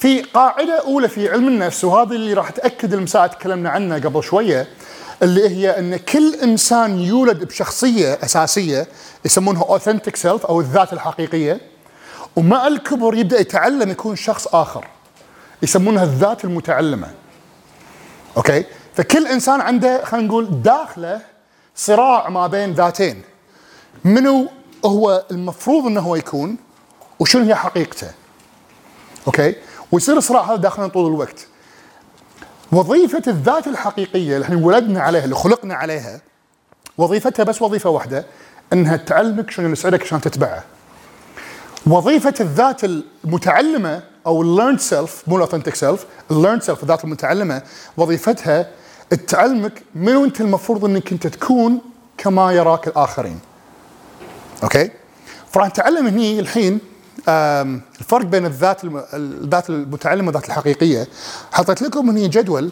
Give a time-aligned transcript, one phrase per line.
[0.00, 4.68] في قاعدة أولى في علم النفس وهذه اللي راح تأكد المسألة تكلمنا عنها قبل شوية
[5.22, 8.86] اللي هي إن كل إنسان يولد بشخصية أساسية
[9.24, 11.60] يسمونها authentic self أو الذات الحقيقية
[12.36, 14.86] ومع الكبر يبدأ يتعلم يكون شخص آخر
[15.62, 17.08] يسمونها الذات المتعلمة.
[18.36, 18.64] okay؟
[18.94, 21.20] فكل إنسان عنده خلينا نقول داخله
[21.76, 23.22] صراع ما بين ذاتين
[24.04, 24.48] منو
[24.84, 26.56] هو المفروض إنه هو يكون
[27.18, 28.10] وشنو هي حقيقته.
[29.26, 29.54] okay؟
[29.92, 31.46] ويصير الصراع هذا داخلنا طول الوقت
[32.72, 36.20] وظيفة الذات الحقيقية اللي إحنا ولدنا عليها اللي خلقنا عليها
[36.98, 38.26] وظيفتها بس وظيفة واحدة
[38.72, 40.64] إنها تعلمك شنو يسعدك عشان تتبعه.
[41.86, 47.04] وظيفة الذات المتعلمة أو ال learned self مو ال authentic self، ال learned self الذات
[47.04, 47.62] المتعلمة
[47.96, 48.70] وظيفتها
[49.28, 51.80] تعلمك منو أنت المفروض إنك أنت تكون
[52.18, 53.40] كما يراك الآخرين.
[54.62, 54.90] okay؟
[55.52, 56.80] فراح نتعلم هني الحين
[57.28, 58.80] الفرق بين الذات
[59.14, 61.08] الذات المتعلمة والذات الحقيقية.
[61.52, 62.70] حطيت لكم هنا جدول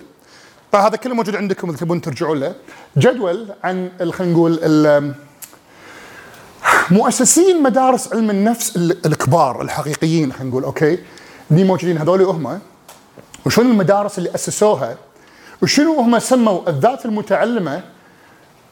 [0.73, 2.55] طبعا هذا كله موجود عندكم إذا تبون ترجعوا له.
[2.96, 5.15] جدول عن خلينا نقول
[6.90, 10.98] مؤسسين مدارس علم النفس الكبار الحقيقيين خلينا نقول okay؟
[11.51, 12.60] دي موجودين هذول هم.
[13.46, 14.96] وشنو المدارس اللي أسسوها؟
[15.62, 17.83] وشنو هم سموا الذات المتعلمة؟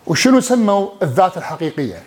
[0.07, 2.03] وشنو سموا الذات الحقيقية؟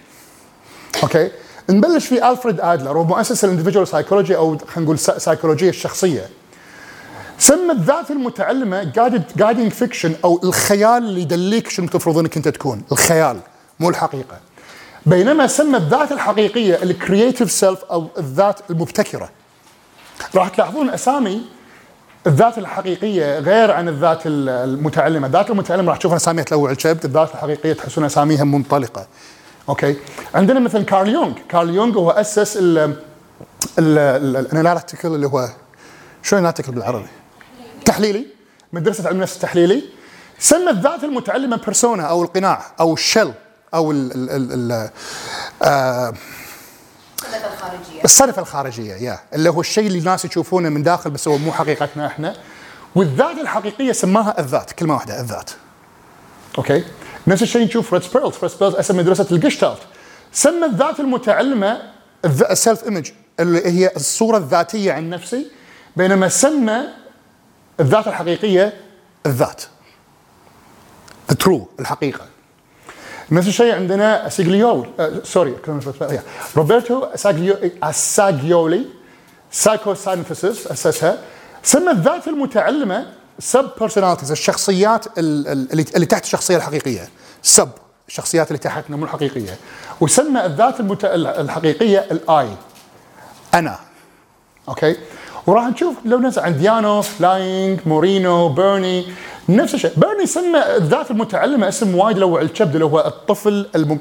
[1.04, 1.32] okay؟
[1.70, 6.30] نبلش في ألفريد آدلر هو مؤسس ال individual psychology أو خلينا نقول سايكولوجيه الشخصية.
[7.38, 8.84] سمى الذات المتعلمة
[9.38, 12.84] guiding fiction أو الخيال اللي يدليك شنو تفرض إنك أنت تكون.
[12.92, 13.40] الخيال
[13.80, 14.38] مو الحقيقة.
[15.06, 19.30] بينما سمى الذات الحقيقية ال creative self أو الذات المبتكرة.
[20.36, 21.42] راح تلاحظون أسامي
[22.28, 27.74] الذات الحقيقية غير عن الذات المتعلمة، الذات المتعلمة راح تشوفون أساميها تلوع الكبد، الذات الحقيقية
[27.74, 29.08] تحسون أساميها منطلقة.
[29.70, 29.96] okay
[30.36, 32.96] عندنا مثلا كارل يونغ كارل يونغ هو أسس ال
[33.80, 35.50] ال analytical اللي هو
[36.24, 37.08] شو ال analytical بالعربي؟
[37.86, 38.26] تحليلي.
[38.74, 39.84] مدرسة علم النفس التحليلي
[40.40, 43.34] سمى الذات المتعلمة persona أو القناع أو ال shell
[43.74, 44.90] أو ال ال ال
[45.64, 46.14] آه
[47.24, 48.04] الخارجية.
[48.06, 52.08] الصدفة الخارجية يا اللي هو الشيء اللي الناس يشوفونه من داخل بس هو مو حقيقتنا
[52.08, 52.36] إحنا.
[52.96, 55.52] والذات الحقيقية سماها الذات كلمة واحدة الذات.
[56.58, 56.84] okay
[57.28, 59.80] نفس الشيء نشوف فريد سبيرلز فريد سبيرلز اسم مدرسة الجشتالت
[60.34, 61.82] سمى الذات المتعلمة
[62.26, 65.52] ال self image اللي هي الصورة الذاتية عن نفسي
[65.96, 66.84] بينما سمى
[67.80, 68.74] الذات الحقيقية
[69.26, 69.64] الذات.
[71.32, 72.26] ال true الحقيقة.
[73.32, 74.88] نفس الشيء عندنا سيجليول
[75.24, 75.56] sorry
[76.58, 77.08] روبرتو
[77.84, 78.86] اساجيولي
[79.52, 81.18] psychosynthesis أسسها.
[81.64, 83.06] سمى الذات المتعلمة
[83.40, 87.10] sub personalities الشخصيات اللي, اللي تحت الشخصية الحقيقية.
[87.42, 87.70] sub
[88.08, 89.58] الشخصيات اللي تحتنا مو الحقيقية.
[90.02, 91.06] وسمى الذات المت...
[91.06, 92.50] الحقيقية ال I
[93.54, 93.80] أنا.
[94.70, 94.96] okay
[95.48, 99.06] وراح نشوف لو نزل عند يانوف لاينج مورينو بيرني
[99.50, 99.92] نفس الشيء.
[99.98, 104.00] بيرني سمى الذات المتعلمة اسم وايد لوع الكبد اللي هو الطفل الم...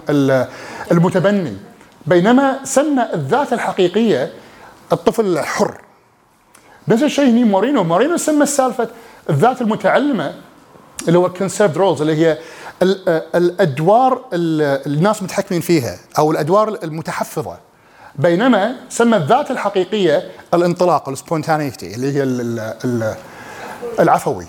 [0.92, 1.56] المتبني.
[2.06, 4.32] بينما سمى الذات الحقيقية
[4.92, 5.80] الطفل الحر.
[6.88, 8.88] نفس الشيء هني مورينو مورينو سمى السالفة
[9.30, 10.34] الذات المتعلمة
[11.08, 12.38] اللي هو conserved roles اللي هي
[13.34, 17.58] الأدوار الناس متحكمين فيها أو الأدوار المتحفظة.
[18.16, 22.22] بينما سمى الذات الحقيقية الانطلاق ال spontaneity اللي هي
[24.00, 24.46] العفوي.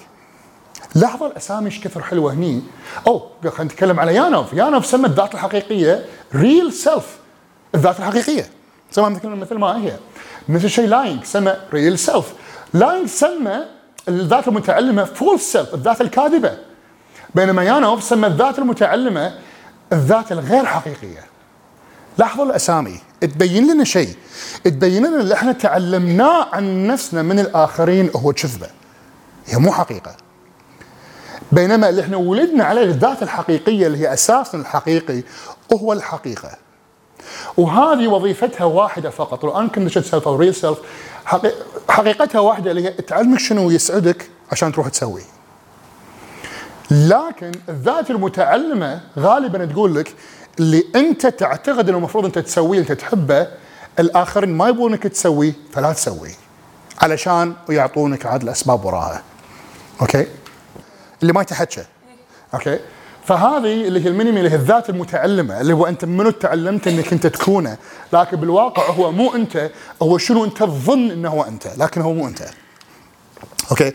[0.95, 2.61] لاحظوا الأسامي إيش كثر حلوة هني؟
[3.07, 4.53] أو خلينا نتكلم على يانوف.
[4.53, 7.17] يانوف سمى الذات الحقيقية real self
[7.75, 8.49] الذات الحقيقية.
[8.91, 9.93] سمى مثل ما هي.
[10.49, 12.33] نفس الشيء لاينج سمى real self
[12.73, 13.65] لاينج سمى
[14.09, 16.57] الذات المتعلمة false self الذات الكاذبة.
[17.35, 19.33] بينما يانوف سمى الذات المتعلمة
[19.93, 21.25] الذات الغير حقيقية.
[22.17, 22.99] لاحظوا الأسامي.
[23.21, 24.15] تبين لنا شيء.
[24.63, 28.67] تبين لنا اللي إحنا تعلمناه عن نفسنا من الآخرين هو كذبة.
[29.45, 30.15] هي مو حقيقة.
[31.51, 35.23] بينما اللي إحنا ولدنا عليه الذات الحقيقية اللي هي اساسنا الحقيقي
[35.73, 36.51] هو الحقيقة.
[37.57, 39.45] وهذه وظيفتها واحدة فقط.
[39.45, 40.77] ال unconditioned self أو real self
[41.89, 45.21] حقيقتها واحدة اللي هي تعلمك شنو يسعدك عشان تروح تسوي.
[46.91, 50.13] لكن الذات المتعلمة غالبا تقول لك
[50.59, 53.47] اللي أنت تعتقد إنه المفروض أنت تسويه أنت تحبه
[53.99, 56.33] الآخرين ما يبونك تسويه فلا تسويه
[57.01, 59.23] علشان يعطونك عاد الاسباب وراها.
[60.01, 60.27] okay؟
[61.21, 61.83] اللي ما يتحكى.
[62.53, 62.79] okay؟
[63.25, 66.87] فهذه اللي هي ال mini me اللي هي الذات المتعلمة اللي هو أنت منو تعلمت
[66.87, 67.77] إنك أنت تكونه.
[68.13, 69.71] لكن بالواقع هو مو أنت
[70.01, 72.41] هو شنو أنت تظن إنه هو أنت لكن هو مو أنت.
[73.71, 73.93] okay؟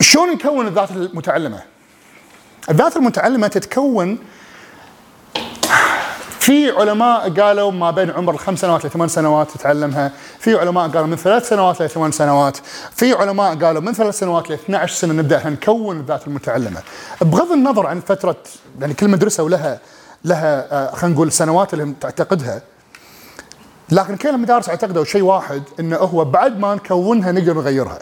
[0.00, 1.62] شلون نكون الذات المتعلمة؟
[2.70, 4.18] الذات المتعلمة تتكون
[6.44, 11.16] في علماء قالوا ما بين عمر الخمس سنوات لثمان سنوات تتعلمها، في علماء قالوا من
[11.16, 12.58] ثلاث سنوات لثمان سنوات،
[12.96, 16.82] في علماء قالوا من ثلاث سنوات ل 12 سنة نبدأ نكون الذات المتعلمة.
[17.20, 18.36] بغض النظر عن فترة
[18.80, 19.80] يعني كل مدرسة ولها
[20.24, 22.62] لها آه، خلينا نقول سنوات اللي تعتقدها
[23.90, 27.98] لكن كل المدارس اعتقدوا شيء واحد انه هو بعد ما نكونها نقدر نغيرها.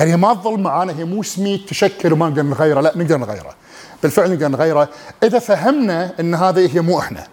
[0.00, 3.54] يعني ما تظل معانا هي مو سميت تشكل وما نقدر نغيره لا نقدر نغيره.
[4.04, 4.88] بالفعل نقدر نغيره
[5.22, 7.26] إذا فهمنا إن هذه هي مو إحنا.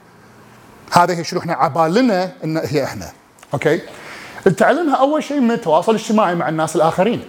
[0.91, 3.09] هذه هي شنو إحنا عبالنا إن هي إحنا.
[3.53, 3.81] okay؟
[4.47, 7.23] نتعلمها أول شيء من التواصل الاجتماعي مع الناس الآخرين.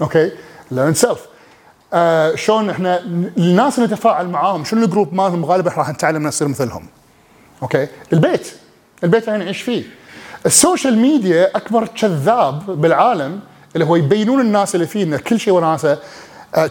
[0.00, 0.32] okay؟
[0.70, 1.20] learned self.
[1.92, 3.00] آه شلون إحنا
[3.36, 6.86] الناس اللي نتفاعل معاهم شنو ال group مالهم غالبا راح نتعلم نصير مثلهم.
[7.62, 8.52] أوكي؟ البيت
[9.04, 9.84] البيت اللي نعيش فيه.
[10.46, 13.40] ال social media أكبر كذاب بالعالم
[13.74, 15.98] اللي هو يبينون الناس اللي فيه إن كل شيء وناسه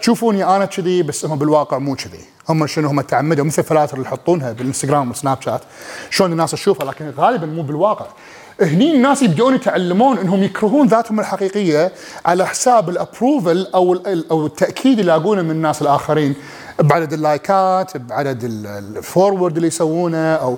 [0.01, 2.19] تشوفوني أنا كذي بس هم بالواقع مو كذي.
[2.49, 3.45] هم شنو؟ هم تعمدوا.
[3.45, 5.61] مثل الفلاتر اللي يحطونها بالإنستغرام والسناب شات.
[6.09, 8.05] شلون الناس تشوفها لكن غالبا مو بالواقع.
[8.61, 11.91] هني الناس يبدون يتعلمون إنهم يكرهون ذاتهم الحقيقية
[12.25, 13.97] على حساب ال approval أو
[14.31, 16.35] أو التأكيد اللي يلاقونه من الناس الآخرين.
[16.79, 20.57] بعدد اللايكات بعدد ال- ال forward اللي يسوونه أو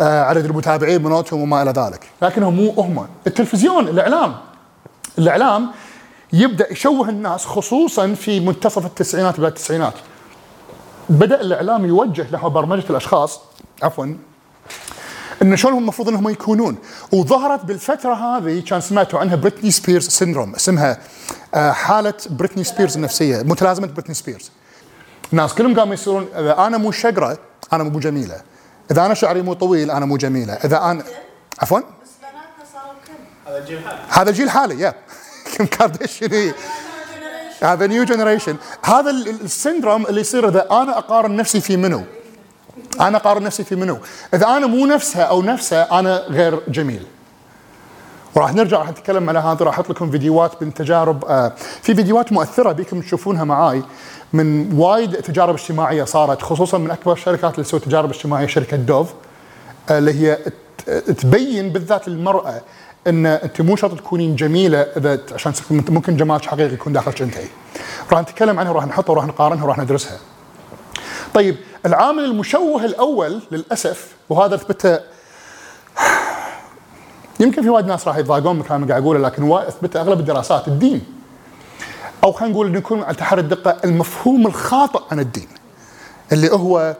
[0.00, 2.06] آه، عدد المتابعين منوتهم وما إلى ذلك.
[2.22, 3.06] لكنهم مو هم.
[3.26, 4.34] التلفزيون الإعلام.
[5.18, 5.70] الإعلام
[6.34, 9.94] يبدأ يشوه الناس خصوصا في منتصف التسعينات بدايه التسعينات.
[11.08, 13.40] بدأ الإعلام يوجه نحو برمجة الأشخاص
[13.82, 14.14] عفوا
[15.42, 16.76] إن شلون هم المفروض إنهم يكونون.
[17.12, 20.98] وظهرت بالفترة هذه كان سمعتوا عنها بريتني سبيرز syndrome اسمها
[21.54, 24.50] آه، حالة بريتني سبيرز النفسية متلازمة بريتني سبيرز.
[25.32, 27.38] الناس كلهم قاموا يصيرون إذا أنا مو شقرة
[27.72, 28.40] أنا مو جميلة.
[28.90, 30.52] إذا أنا شعري مو طويل أنا مو جميلة.
[30.52, 31.04] إذا أنا
[31.58, 31.78] عفوا.
[31.78, 31.84] بس
[32.20, 34.00] بناتنا صاروا كم؟ هذا الجيل حالي.
[34.08, 34.94] هذا جيل حالي يا
[35.56, 36.54] كيم كارديشيان هي
[37.62, 41.76] هذا new generation هذا ال- ال- ال syndrome اللي يصير إذا أنا أقارن نفسي في
[41.76, 42.02] منو؟
[43.00, 43.98] أنا أقارن نفسي في منو؟
[44.34, 47.06] إذا أنا مو نفسها أو نفسه أنا غير جميل.
[48.34, 51.52] وراح نرجع راح نتكلم على هذا راح أحط لكم فيديوهات من تجارب آه
[51.82, 53.82] في فيديوهات مؤثرة بيكم تشوفونها معاي
[54.32, 59.08] من وايد تجارب اجتماعية صارت خصوصا من أكبر الشركات اللي تسوي تجارب اجتماعية شركة دوف
[59.90, 60.38] آه، اللي هي
[61.14, 62.60] تبين بالذات للمراه
[63.06, 67.34] إن انت مو شرط تكونين جميلة إذا عشان ممكن جمالك حقيقي يكون داخلك انت
[68.12, 70.18] راح نتكلم عنها وراح نحطها وراح نقارنها وراح ندرسها.
[71.34, 71.56] طيب
[71.86, 74.98] العامل المشوه الأول للأسف وهذا اثبته
[77.40, 81.04] يمكن في وايد ناس راح يتضايقون من اللي قاعد أقوله لكن اثبته أغلب الدراسات الدين.
[82.24, 85.48] أو خلينا نقول نكون على تحري الدقة المفهوم الخاطئ عن الدين
[86.32, 86.96] اللي هو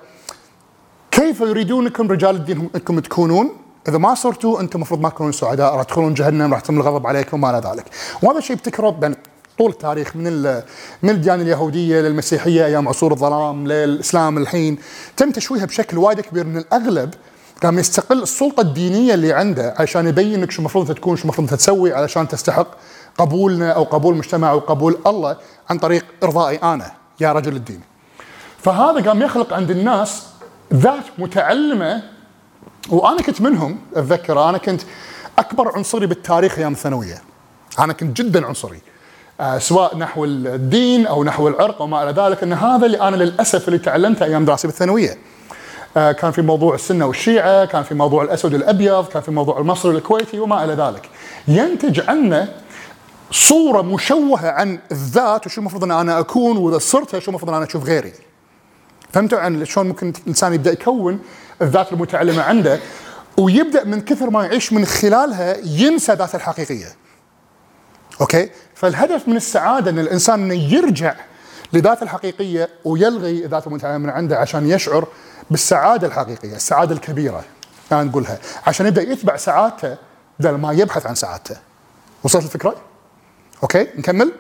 [1.11, 3.57] كيف يريدونكم رجال الدين إنكم تكونون؟
[3.89, 7.37] إذا ما صرتوا أنتم المفروض ما تكونون سعداء راح تدخلون جهنم راح يتم الغضب عليكم
[7.37, 7.85] وما إلى ذلك
[8.23, 9.17] وهذا الشيء ابتكره يعني
[9.59, 10.43] طول التاريخ من
[11.03, 14.79] من الديانة اليهودية للمسيحية أيام عصور الظلام للإسلام الحين
[15.17, 17.15] تم تشويهها بشكل وايد كبير من الأغلب
[17.63, 21.93] قام يستقل السلطة الدينية اللي عنده عشان يبين لك شو المفروض تكون شو المفروض تسوي
[21.93, 22.67] علشان تستحق
[23.19, 25.37] قبولنا أو قبول المجتمع أو قبول الله
[25.71, 26.91] عن طريق إرضائي أنا
[27.21, 27.81] يا رجل الدين.
[28.59, 30.23] فهذا قام يخلق عند الناس
[30.75, 32.14] ذات متعلمة
[32.91, 34.83] وأنا كنت منهم أتذكر أنا كنت
[35.39, 37.23] أكبر عنصري بالتاريخ أيام الثانوية.
[37.79, 38.81] أنا كنت جدا عنصري.
[39.41, 43.17] آه سواء نحو الدين أو نحو العرق أو ما إلى ذلك إن هذا اللي أنا
[43.17, 45.19] للأسف اللي تعلمته أيام دراستي بالثانوية.
[45.97, 49.95] آه كان في موضوع السنة والشيعة، كان في موضوع الأسود والأبيض، كان في موضوع المصري
[49.95, 51.09] والكويتي وما إلى ذلك.
[51.49, 52.49] ينتج عنه
[53.31, 57.67] صورة مشوهة عن الذات وشو المفروض إن أنا أكون وإذا صرتها شو المفروض إن أنا
[57.67, 58.13] أشوف غيري.
[59.13, 61.21] فهمتوا عن شلون ممكن الانسان يبدأ يكون
[61.63, 62.81] الذات المتعلمة عنده
[63.39, 66.97] ويبدأ من كثر ما يعيش من خلالها ينسى ذاته الحقيقية.
[68.21, 71.15] أوكي؟ فالهدف من السعادة إن الإنسان إنه يرجع
[71.73, 75.07] لذاته الحقيقية ويلغي ذاته المتعلمة من عنده عشان يشعر
[75.51, 77.45] بالسعادة الحقيقية، السعادة الكبيرة.
[77.93, 79.97] أنا نقولها عشان يبدأ يتبع سعادته
[80.39, 81.57] بدل ما يبحث عن سعادته.
[82.23, 82.75] وصلت الفكرة؟
[83.63, 84.33] أوكي؟ نكمل؟